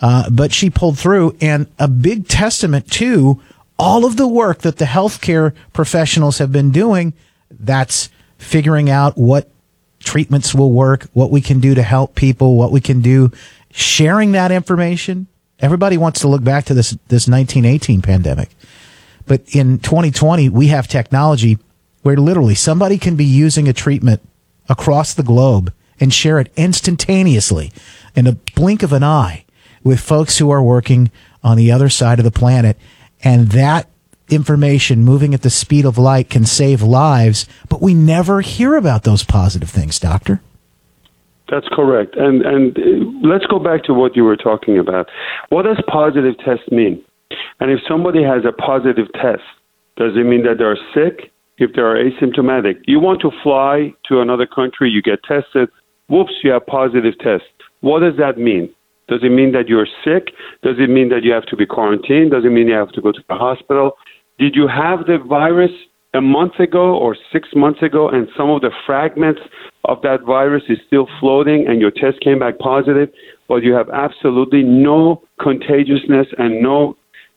[0.02, 3.42] uh, but she pulled through, and a big testament to
[3.80, 7.14] all of the work that the healthcare professionals have been doing.
[7.50, 9.50] That's figuring out what
[10.00, 13.32] treatments will work, what we can do to help people, what we can do,
[13.72, 15.28] sharing that information.
[15.60, 18.50] Everybody wants to look back to this this 1918 pandemic.
[19.28, 21.58] But in 2020, we have technology
[22.02, 24.22] where literally somebody can be using a treatment
[24.70, 27.72] across the globe and share it instantaneously
[28.16, 29.46] in a blink of an eye
[29.84, 31.12] with folks who are working
[31.44, 32.78] on the other side of the planet.
[33.24, 33.90] And that
[34.30, 39.04] information moving at the speed of light can save lives, but we never hear about
[39.04, 40.42] those positive things, Doctor.
[41.50, 42.16] That's correct.
[42.18, 45.10] And and uh, let's go back to what you were talking about.
[45.50, 47.02] What does positive test mean?
[47.60, 49.44] And if somebody has a positive test,
[49.98, 51.32] does it mean that they're sick?
[51.58, 55.70] If they're asymptomatic, you want to fly to another country, you get tested,
[56.08, 57.46] whoops, you have positive test.
[57.82, 58.70] What does that mean?
[59.08, 60.34] Does it mean that you're sick?
[60.62, 62.32] Does it mean that you have to be quarantined?
[62.32, 63.94] Does it mean you have to go to the hospital?
[64.38, 65.72] Did you have the virus
[66.14, 69.42] a month ago or six months ago and some of the fragments
[69.86, 73.10] of that virus is still floating and your test came back positive,
[73.48, 76.96] but you have absolutely no contagiousness and no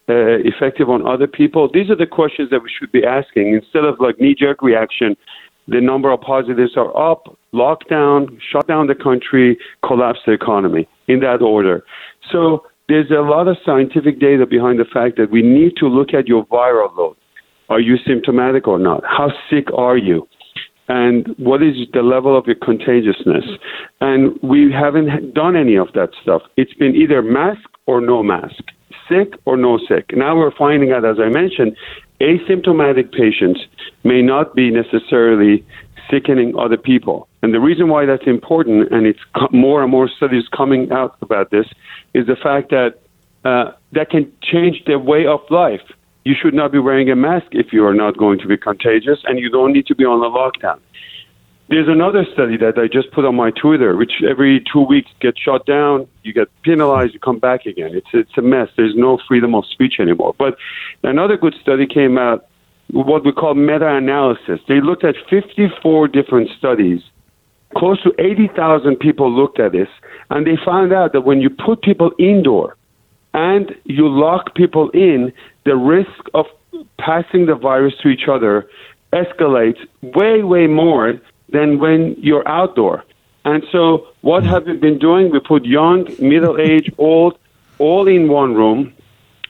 [0.09, 1.69] uh, effective on other people?
[1.73, 5.17] These are the questions that we should be asking instead of like knee jerk reaction.
[5.69, 11.21] The number of positives are up, lockdown, shut down the country, collapse the economy in
[11.21, 11.85] that order.
[12.33, 16.13] So there's a lot of scientific data behind the fact that we need to look
[16.13, 17.17] at your viral load.
[17.69, 19.05] Are you symptomatic or not?
[19.05, 20.27] How sick are you?
[20.89, 23.45] And what is the level of your contagiousness?
[24.01, 26.43] And we haven't done any of that stuff.
[26.57, 28.65] It's been either mask or no mask,
[29.11, 30.17] sick or no sick.
[30.17, 31.77] Now we're finding out, as I mentioned,
[32.21, 33.61] asymptomatic patients
[34.05, 35.65] may not be necessarily
[36.11, 37.29] sickening other people.
[37.43, 39.21] And the reason why that's important, and it's
[39.51, 41.67] more and more studies coming out about this,
[42.15, 43.01] is the fact that
[43.45, 45.81] uh, that can change the way of life.
[46.25, 49.19] You should not be wearing a mask if you are not going to be contagious,
[49.25, 50.79] and you don't need to be on a lockdown.
[51.71, 55.39] There's another study that I just put on my Twitter, which every two weeks gets
[55.41, 56.09] shut down.
[56.25, 57.15] You get penalized.
[57.15, 57.93] You come back again.
[57.95, 58.69] It's it's a mess.
[58.77, 60.35] There's no freedom of speech anymore.
[60.37, 60.57] But
[61.05, 62.47] another good study came out,
[62.91, 64.59] what we call meta-analysis.
[64.67, 67.03] They looked at 54 different studies.
[67.77, 69.89] Close to 80,000 people looked at this,
[70.31, 72.77] and they found out that when you put people indoor
[73.33, 75.33] and you lock people in,
[75.65, 76.47] the risk of
[76.99, 78.69] passing the virus to each other
[79.13, 81.21] escalates way, way more
[81.53, 83.05] than when you're outdoor.
[83.45, 85.31] And so, what have we been doing?
[85.31, 87.39] We put young, middle aged, old,
[87.79, 88.93] all in one room,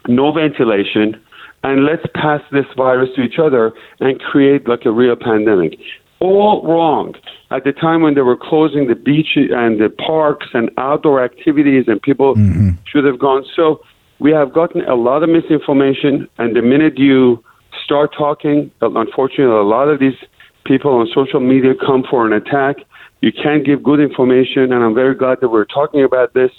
[0.07, 1.21] no ventilation,
[1.65, 5.79] and let's pass this virus to each other and create like a real pandemic.
[6.21, 7.15] All wrong.
[7.51, 11.87] At the time when they were closing the beaches and the parks and outdoor activities,
[11.89, 12.71] and people mm-hmm.
[12.85, 13.45] should have gone.
[13.57, 13.83] So,
[14.21, 17.43] we have gotten a lot of misinformation, and the minute you
[17.83, 20.17] start talking, unfortunately, a lot of these
[20.65, 22.77] people on social media come for an attack.
[23.21, 26.51] You can't give good information, and I'm very glad that we're talking about this.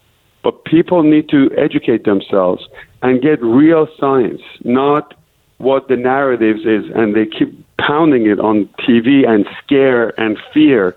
[0.43, 2.67] But people need to educate themselves
[3.01, 5.13] and get real science, not
[5.57, 10.95] what the narratives is, and they keep pounding it on TV and scare and fear.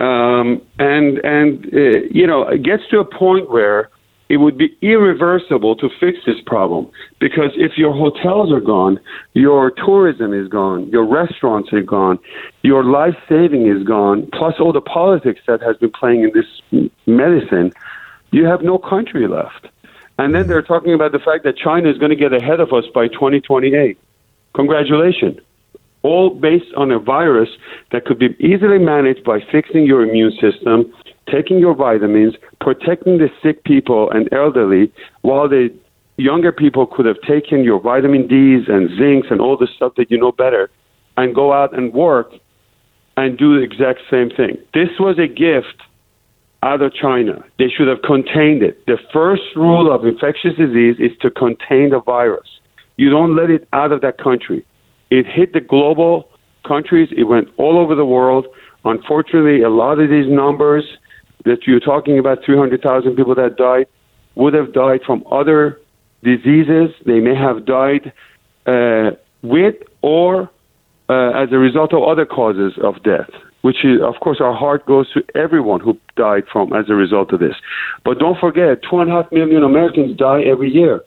[0.00, 3.90] Um, and and uh, you know, it gets to a point where
[4.28, 8.98] it would be irreversible to fix this problem because if your hotels are gone,
[9.34, 12.18] your tourism is gone, your restaurants are gone,
[12.62, 16.90] your life saving is gone, plus all the politics that has been playing in this
[17.06, 17.72] medicine,
[18.30, 19.68] you have no country left.
[20.18, 22.72] And then they're talking about the fact that China is going to get ahead of
[22.72, 23.98] us by 2028.
[24.54, 25.38] Congratulations.
[26.02, 27.48] All based on a virus
[27.90, 30.92] that could be easily managed by fixing your immune system,
[31.30, 35.68] taking your vitamins, protecting the sick people and elderly, while the
[36.16, 40.10] younger people could have taken your vitamin D's and zincs and all the stuff that
[40.10, 40.70] you know better
[41.16, 42.32] and go out and work
[43.16, 44.58] and do the exact same thing.
[44.72, 45.82] This was a gift
[46.62, 47.44] out of China.
[47.58, 48.84] They should have contained it.
[48.86, 52.48] The first rule of infectious disease is to contain the virus.
[52.96, 54.64] You don't let it out of that country.
[55.10, 56.28] It hit the global
[56.66, 58.46] countries, it went all over the world.
[58.84, 60.84] Unfortunately, a lot of these numbers
[61.44, 63.86] that you're talking about 300,000 people that died
[64.34, 65.80] would have died from other
[66.22, 66.90] diseases.
[67.06, 68.12] They may have died
[68.66, 70.50] uh, with or
[71.08, 73.30] uh, as a result of other causes of death,
[73.60, 77.32] which is, of course, our heart goes to everyone who died from as a result
[77.32, 77.54] of this.
[78.04, 81.02] But don't forget, two and a half million Americans die every year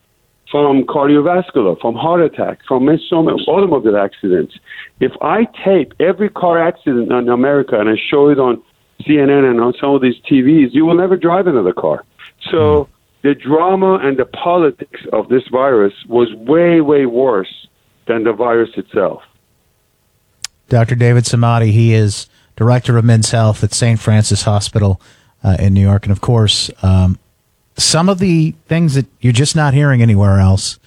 [0.51, 4.57] from cardiovascular, from heart attack, from automobile accidents.
[4.99, 8.61] If I tape every car accident in America and I show it on
[9.01, 12.03] CNN and on some of these TVs, you will never drive another car.
[12.51, 13.27] So hmm.
[13.27, 17.67] the drama and the politics of this virus was way, way worse
[18.07, 19.21] than the virus itself.
[20.69, 20.95] Dr.
[20.95, 23.99] David Samadi, he is director of men's health at St.
[23.99, 24.99] Francis Hospital
[25.43, 26.03] uh, in New York.
[26.03, 27.17] And of course, um,
[27.77, 30.79] some of the things that you're just not hearing anywhere else.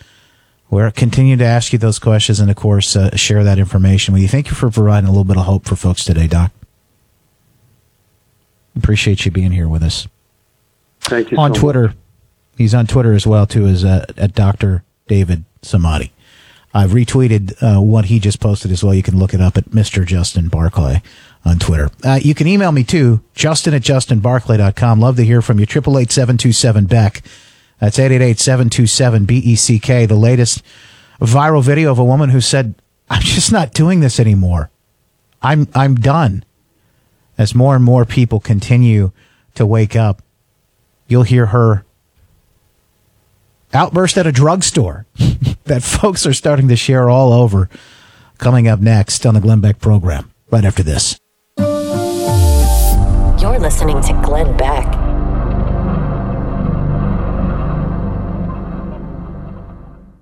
[0.68, 4.22] We're continue to ask you those questions and, of course, uh, share that information with
[4.22, 4.28] you.
[4.28, 6.52] Thank you for providing a little bit of hope for folks today, Doc.
[8.76, 10.08] Appreciate you being here with us.
[11.00, 11.38] Thank you.
[11.38, 11.96] On so Twitter, much.
[12.56, 14.82] he's on Twitter as well too as uh, at Dr.
[15.08, 16.10] David Samadi.
[16.72, 18.94] I've retweeted uh, what he just posted as well.
[18.94, 20.06] You can look it up at Mr.
[20.06, 21.02] Justin Barclay
[21.44, 21.90] on Twitter.
[22.04, 25.00] Uh, you can email me too, justin at justinbarclay.com.
[25.00, 25.66] Love to hear from you.
[25.66, 27.22] 888-727-BECK.
[27.80, 30.08] That's 888-727-BECK.
[30.08, 30.62] The latest
[31.20, 32.74] viral video of a woman who said,
[33.08, 34.70] I'm just not doing this anymore.
[35.42, 36.44] I'm, I'm done
[37.40, 39.12] as more and more people continue
[39.54, 40.20] to wake up,
[41.08, 41.86] you'll hear her
[43.72, 45.06] outburst at a drugstore
[45.64, 47.70] that folks are starting to share all over.
[48.36, 51.18] Coming up next on the Glenn Beck program, right after this.
[53.40, 54.99] You're listening to Glenn Beck.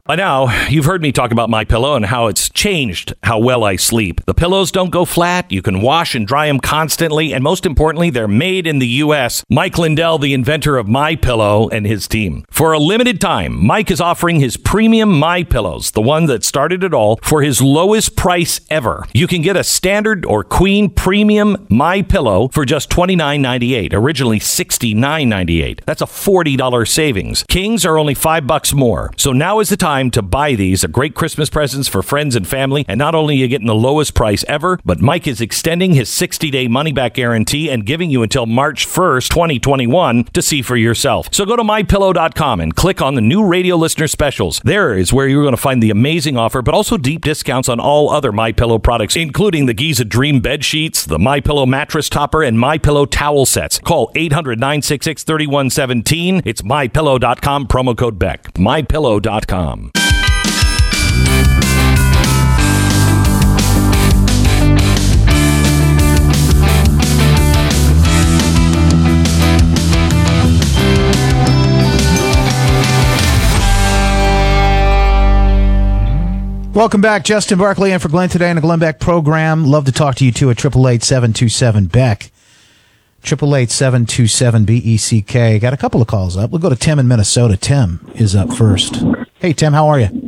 [0.08, 3.62] By now, you've heard me talk about my pillow and how it's changed how well
[3.62, 4.24] I sleep.
[4.24, 5.52] The pillows don't go flat.
[5.52, 9.44] You can wash and dry them constantly, and most importantly, they're made in the U.S.
[9.50, 12.46] Mike Lindell, the inventor of My Pillow, and his team.
[12.48, 16.82] For a limited time, Mike is offering his premium My Pillows, the one that started
[16.82, 19.04] it all, for his lowest price ever.
[19.12, 25.84] You can get a standard or queen premium My Pillow for just $29.98, originally $69.98.
[25.84, 27.42] That's a $40 savings.
[27.42, 29.12] Kings are only 5 bucks more.
[29.18, 30.84] So now is the time time to buy these.
[30.84, 32.84] A great Christmas presents for friends and family.
[32.86, 36.08] And not only are you getting the lowest price ever, but Mike is extending his
[36.08, 40.76] 60 day money back guarantee and giving you until March 1st, 2021 to see for
[40.76, 41.28] yourself.
[41.32, 44.60] So go to mypillow.com and click on the new radio listener specials.
[44.62, 47.80] There is where you're going to find the amazing offer, but also deep discounts on
[47.80, 52.08] all other My Pillow products, including the Giza Dream bed sheets, the My Pillow mattress
[52.08, 53.80] topper, and My Pillow towel sets.
[53.80, 56.42] Call 800-966-3117.
[56.44, 58.52] It's mypillow.com promo code Beck.
[58.54, 59.87] mypillow.com.
[76.74, 79.66] Welcome back, Justin Barclay, and for Glenn today on the Glenn Beck program.
[79.66, 82.30] Love to talk to you too at triple eight seven two seven Beck.
[83.20, 85.58] Triple eight seven two seven B E C K.
[85.58, 86.52] Got a couple of calls up.
[86.52, 87.56] We'll go to Tim in Minnesota.
[87.56, 89.02] Tim is up first.
[89.40, 90.27] Hey Tim, how are you?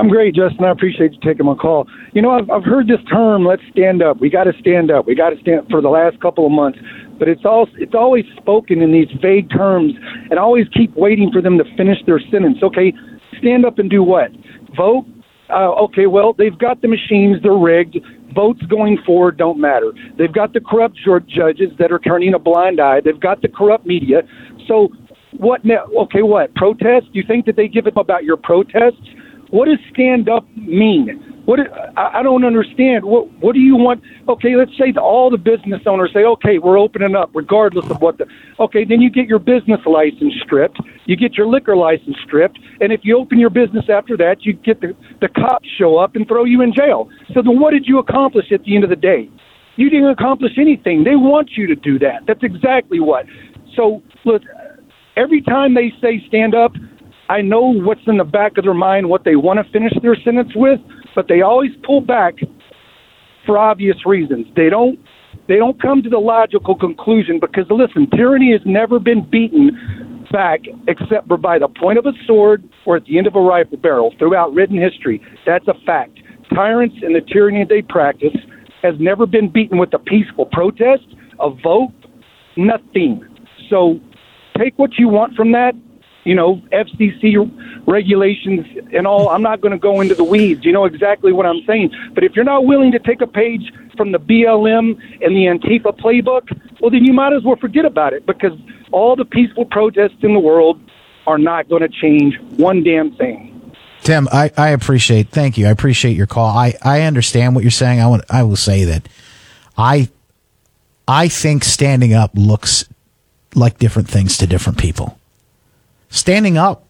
[0.00, 0.64] I'm great, Justin.
[0.64, 1.86] I appreciate you taking my call.
[2.14, 4.18] You know, I've, I've heard this term, let's stand up.
[4.18, 5.06] We got to stand up.
[5.06, 6.78] We got to stand for the last couple of months.
[7.18, 9.92] But it's all it's always spoken in these vague terms
[10.30, 12.62] and I always keep waiting for them to finish their sentence.
[12.62, 12.94] Okay,
[13.38, 14.30] stand up and do what?
[14.74, 15.04] Vote?
[15.50, 17.98] Uh, okay, well, they've got the machines, they're rigged.
[18.34, 19.92] Votes going forward don't matter.
[20.16, 23.02] They've got the corrupt judges that are turning a blind eye.
[23.04, 24.22] They've got the corrupt media.
[24.66, 24.88] So,
[25.36, 25.84] what now?
[26.04, 26.54] Okay, what?
[26.54, 27.06] Protest?
[27.12, 29.04] You think that they give up about your protests?
[29.50, 31.30] What does stand up mean?
[31.44, 31.58] What
[31.96, 33.04] I, don't understand.
[33.04, 34.02] What what do you want?
[34.28, 38.00] Okay, let's say that all the business owners say, okay, we're opening up, regardless of
[38.00, 38.26] what the.
[38.60, 42.92] Okay, then you get your business license stripped, you get your liquor license stripped, and
[42.92, 46.28] if you open your business after that, you get the the cops show up and
[46.28, 47.08] throw you in jail.
[47.34, 49.28] So then, what did you accomplish at the end of the day?
[49.76, 51.04] You didn't accomplish anything.
[51.04, 52.26] They want you to do that.
[52.28, 53.26] That's exactly what.
[53.74, 54.42] So look,
[55.16, 56.72] every time they say stand up,
[57.30, 60.16] I know what's in the back of their mind, what they want to finish their
[60.24, 60.80] sentence with
[61.14, 62.34] but they always pull back
[63.46, 64.46] for obvious reasons.
[64.56, 64.98] They don't
[65.48, 70.60] they don't come to the logical conclusion because listen, tyranny has never been beaten back
[70.86, 74.14] except by the point of a sword or at the end of a rifle barrel
[74.18, 75.20] throughout written history.
[75.46, 76.18] That's a fact.
[76.54, 78.36] Tyrants and the tyranny they practice
[78.82, 81.04] has never been beaten with a peaceful protest,
[81.38, 81.92] a vote,
[82.56, 83.22] nothing.
[83.68, 83.98] So
[84.56, 85.74] take what you want from that
[86.24, 87.36] you know, FCC
[87.86, 89.28] regulations and all.
[89.28, 90.64] I'm not going to go into the weeds.
[90.64, 91.92] You know exactly what I'm saying.
[92.14, 95.98] But if you're not willing to take a page from the BLM and the Antifa
[95.98, 96.48] playbook,
[96.80, 98.52] well, then you might as well forget about it because
[98.92, 100.80] all the peaceful protests in the world
[101.26, 103.46] are not going to change one damn thing.
[104.02, 105.28] Tim, I, I appreciate.
[105.28, 105.66] Thank you.
[105.66, 106.46] I appreciate your call.
[106.46, 108.00] I, I understand what you're saying.
[108.00, 108.24] I want.
[108.30, 109.06] I will say that
[109.76, 110.08] I
[111.06, 112.86] I think standing up looks
[113.54, 115.19] like different things to different people
[116.10, 116.86] standing up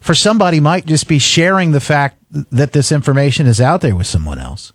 [0.00, 4.06] for somebody might just be sharing the fact that this information is out there with
[4.06, 4.72] someone else,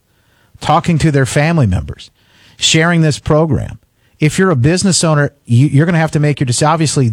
[0.62, 2.10] talking to their family members,
[2.58, 3.80] sharing this program.
[4.20, 6.70] If you're a business owner, you, are going to have to make your decision.
[6.70, 7.12] Obviously,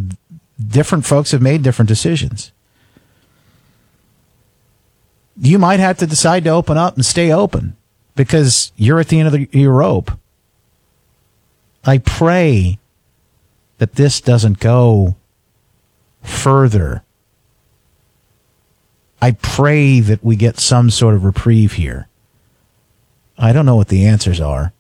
[0.65, 2.53] different folks have made different decisions.
[5.37, 7.77] You might have to decide to open up and stay open
[8.15, 10.13] because you're at the end of the, your rope.
[11.85, 12.79] I pray
[13.79, 15.17] that this doesn't go
[16.25, 17.05] further.
[19.23, 22.09] I pray that we get some sort of reprieve here.
[23.39, 24.73] I don't know what the answers are.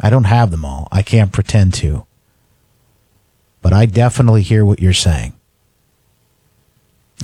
[0.00, 0.88] I don't have them all.
[0.90, 2.06] I can't pretend to.
[3.60, 5.34] But I definitely hear what you're saying.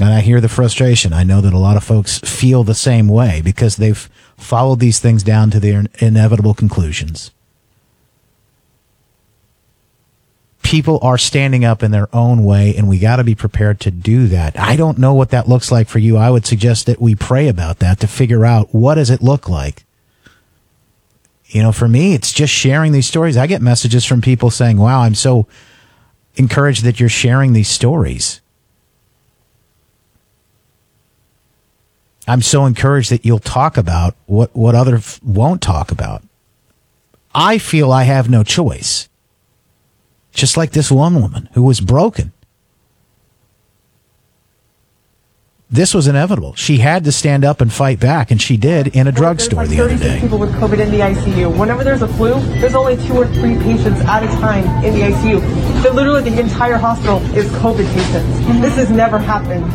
[0.01, 1.13] And I hear the frustration.
[1.13, 5.01] I know that a lot of folks feel the same way because they've followed these
[5.01, 7.33] things down to their inevitable conclusions.
[10.69, 13.91] People are standing up in their own way and we got to be prepared to
[13.91, 14.59] do that.
[14.59, 16.19] I don't know what that looks like for you.
[16.19, 19.49] I would suggest that we pray about that to figure out what does it look
[19.49, 19.87] like.
[21.47, 23.39] You know, for me, it's just sharing these stories.
[23.39, 25.47] I get messages from people saying, "Wow, I'm so
[26.37, 28.43] encouraged that you're sharing these stories."
[32.27, 36.23] I'm so encouraged that you'll talk about what what others won't talk about.
[37.35, 39.08] I feel I have no choice
[40.39, 42.33] just like this one woman who was broken.
[45.71, 46.55] This was inevitable.
[46.55, 49.69] She had to stand up and fight back, and she did in a drugstore like
[49.69, 50.19] the other day.
[50.19, 51.59] People with COVID in the ICU.
[51.59, 55.01] Whenever there's a flu, there's only two or three patients at a time in the
[55.01, 55.83] ICU.
[55.83, 58.41] So literally, the entire hospital is COVID patients.
[58.41, 58.63] Mm-hmm.
[58.63, 59.67] This has never happened.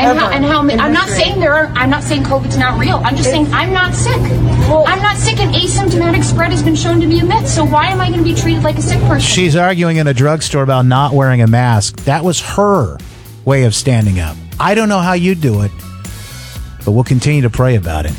[0.00, 2.96] And how, and how I'm not saying there are, I'm not saying COVID's not real.
[3.04, 4.20] I'm just saying I'm not sick.
[4.68, 7.46] Well, I'm not sick and asymptomatic spread has been shown to be a myth.
[7.48, 9.20] So why am I going to be treated like a sick person?
[9.20, 11.96] She's arguing in a drugstore about not wearing a mask.
[12.04, 12.96] That was her.
[13.44, 14.36] way of standing up.
[14.58, 15.72] I don't know how you do it,
[16.84, 18.12] but we'll continue to pray about it.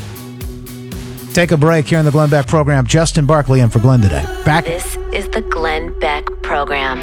[1.34, 2.86] Take a break here in the Glenn Beck program.
[2.86, 4.22] Justin Barclay in for Glenn today.
[4.44, 4.64] Back.
[4.64, 7.00] This is the Glenn Beck program.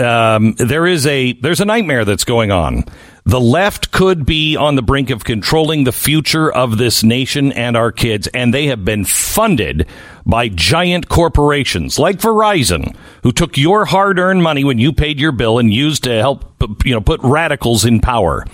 [0.00, 2.84] Um, there is a there's a nightmare that's going on.
[3.24, 7.76] The left could be on the brink of controlling the future of this nation and
[7.76, 9.86] our kids, and they have been funded
[10.24, 15.58] by giant corporations like Verizon, who took your hard-earned money when you paid your bill
[15.58, 16.44] and used to help
[16.84, 18.44] you know put radicals in power.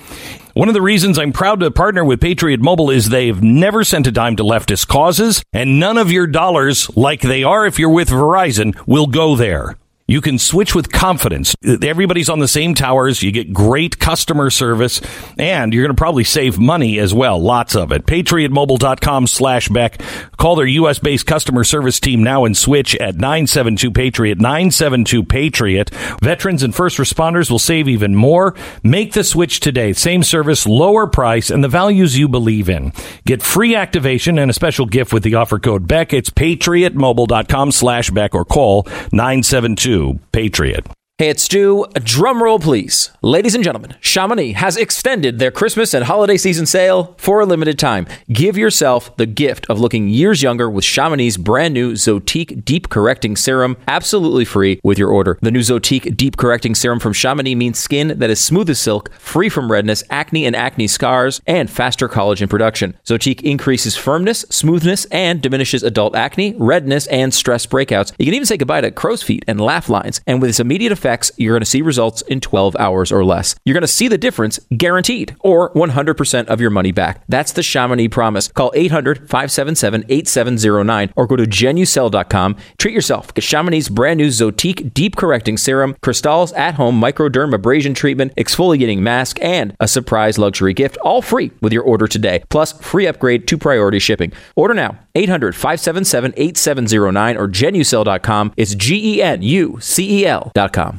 [0.54, 4.06] One of the reasons I'm proud to partner with Patriot Mobile is they've never sent
[4.06, 7.90] a dime to leftist causes, and none of your dollars, like they are if you're
[7.90, 9.76] with Verizon, will go there.
[10.08, 11.56] You can switch with confidence.
[11.82, 13.24] Everybody's on the same towers.
[13.24, 15.00] You get great customer service
[15.36, 17.40] and you're going to probably save money as well.
[17.40, 18.06] Lots of it.
[18.06, 20.00] PatriotMobile.com slash Beck.
[20.36, 21.00] Call their U.S.
[21.00, 25.90] based customer service team now and switch at 972 Patriot, 972 Patriot.
[26.22, 28.54] Veterans and first responders will save even more.
[28.84, 29.92] Make the switch today.
[29.92, 32.92] Same service, lower price, and the values you believe in.
[33.24, 36.12] Get free activation and a special gift with the offer code Beck.
[36.12, 39.95] It's PatriotMobile.com slash Beck or call 972
[40.32, 40.86] Patriot.
[41.18, 41.86] Hey, it's Stu.
[41.94, 43.10] Drum roll, please.
[43.22, 47.78] Ladies and gentlemen, Chamonix has extended their Christmas and holiday season sale for a limited
[47.78, 48.06] time.
[48.30, 53.34] Give yourself the gift of looking years younger with Chamonix's brand new Zotique Deep Correcting
[53.34, 55.38] Serum, absolutely free with your order.
[55.40, 59.10] The new Zotique Deep Correcting Serum from Chamonix means skin that is smooth as silk,
[59.12, 62.94] free from redness, acne and acne scars, and faster collagen production.
[63.06, 68.12] Zotique increases firmness, smoothness, and diminishes adult acne, redness, and stress breakouts.
[68.18, 70.20] You can even say goodbye to crow's feet and laugh lines.
[70.26, 73.24] And with its immediate effect, effects, you're going to see results in 12 hours or
[73.24, 73.54] less.
[73.64, 77.22] You're going to see the difference guaranteed or 100% of your money back.
[77.28, 78.48] That's the Chamonix promise.
[78.48, 82.56] Call 800 577 8709 or go to genucell.com.
[82.78, 83.32] Treat yourself.
[83.34, 88.98] Get Chamonix's brand new Zotique Deep Correcting Serum, Cristal's at home microderm abrasion treatment, exfoliating
[88.98, 92.42] mask, and a surprise luxury gift, all free with your order today.
[92.48, 94.32] Plus, free upgrade to priority shipping.
[94.56, 98.52] Order now 800 577 8709 or genucell.com.
[98.56, 100.95] It's G E N U C E L.com.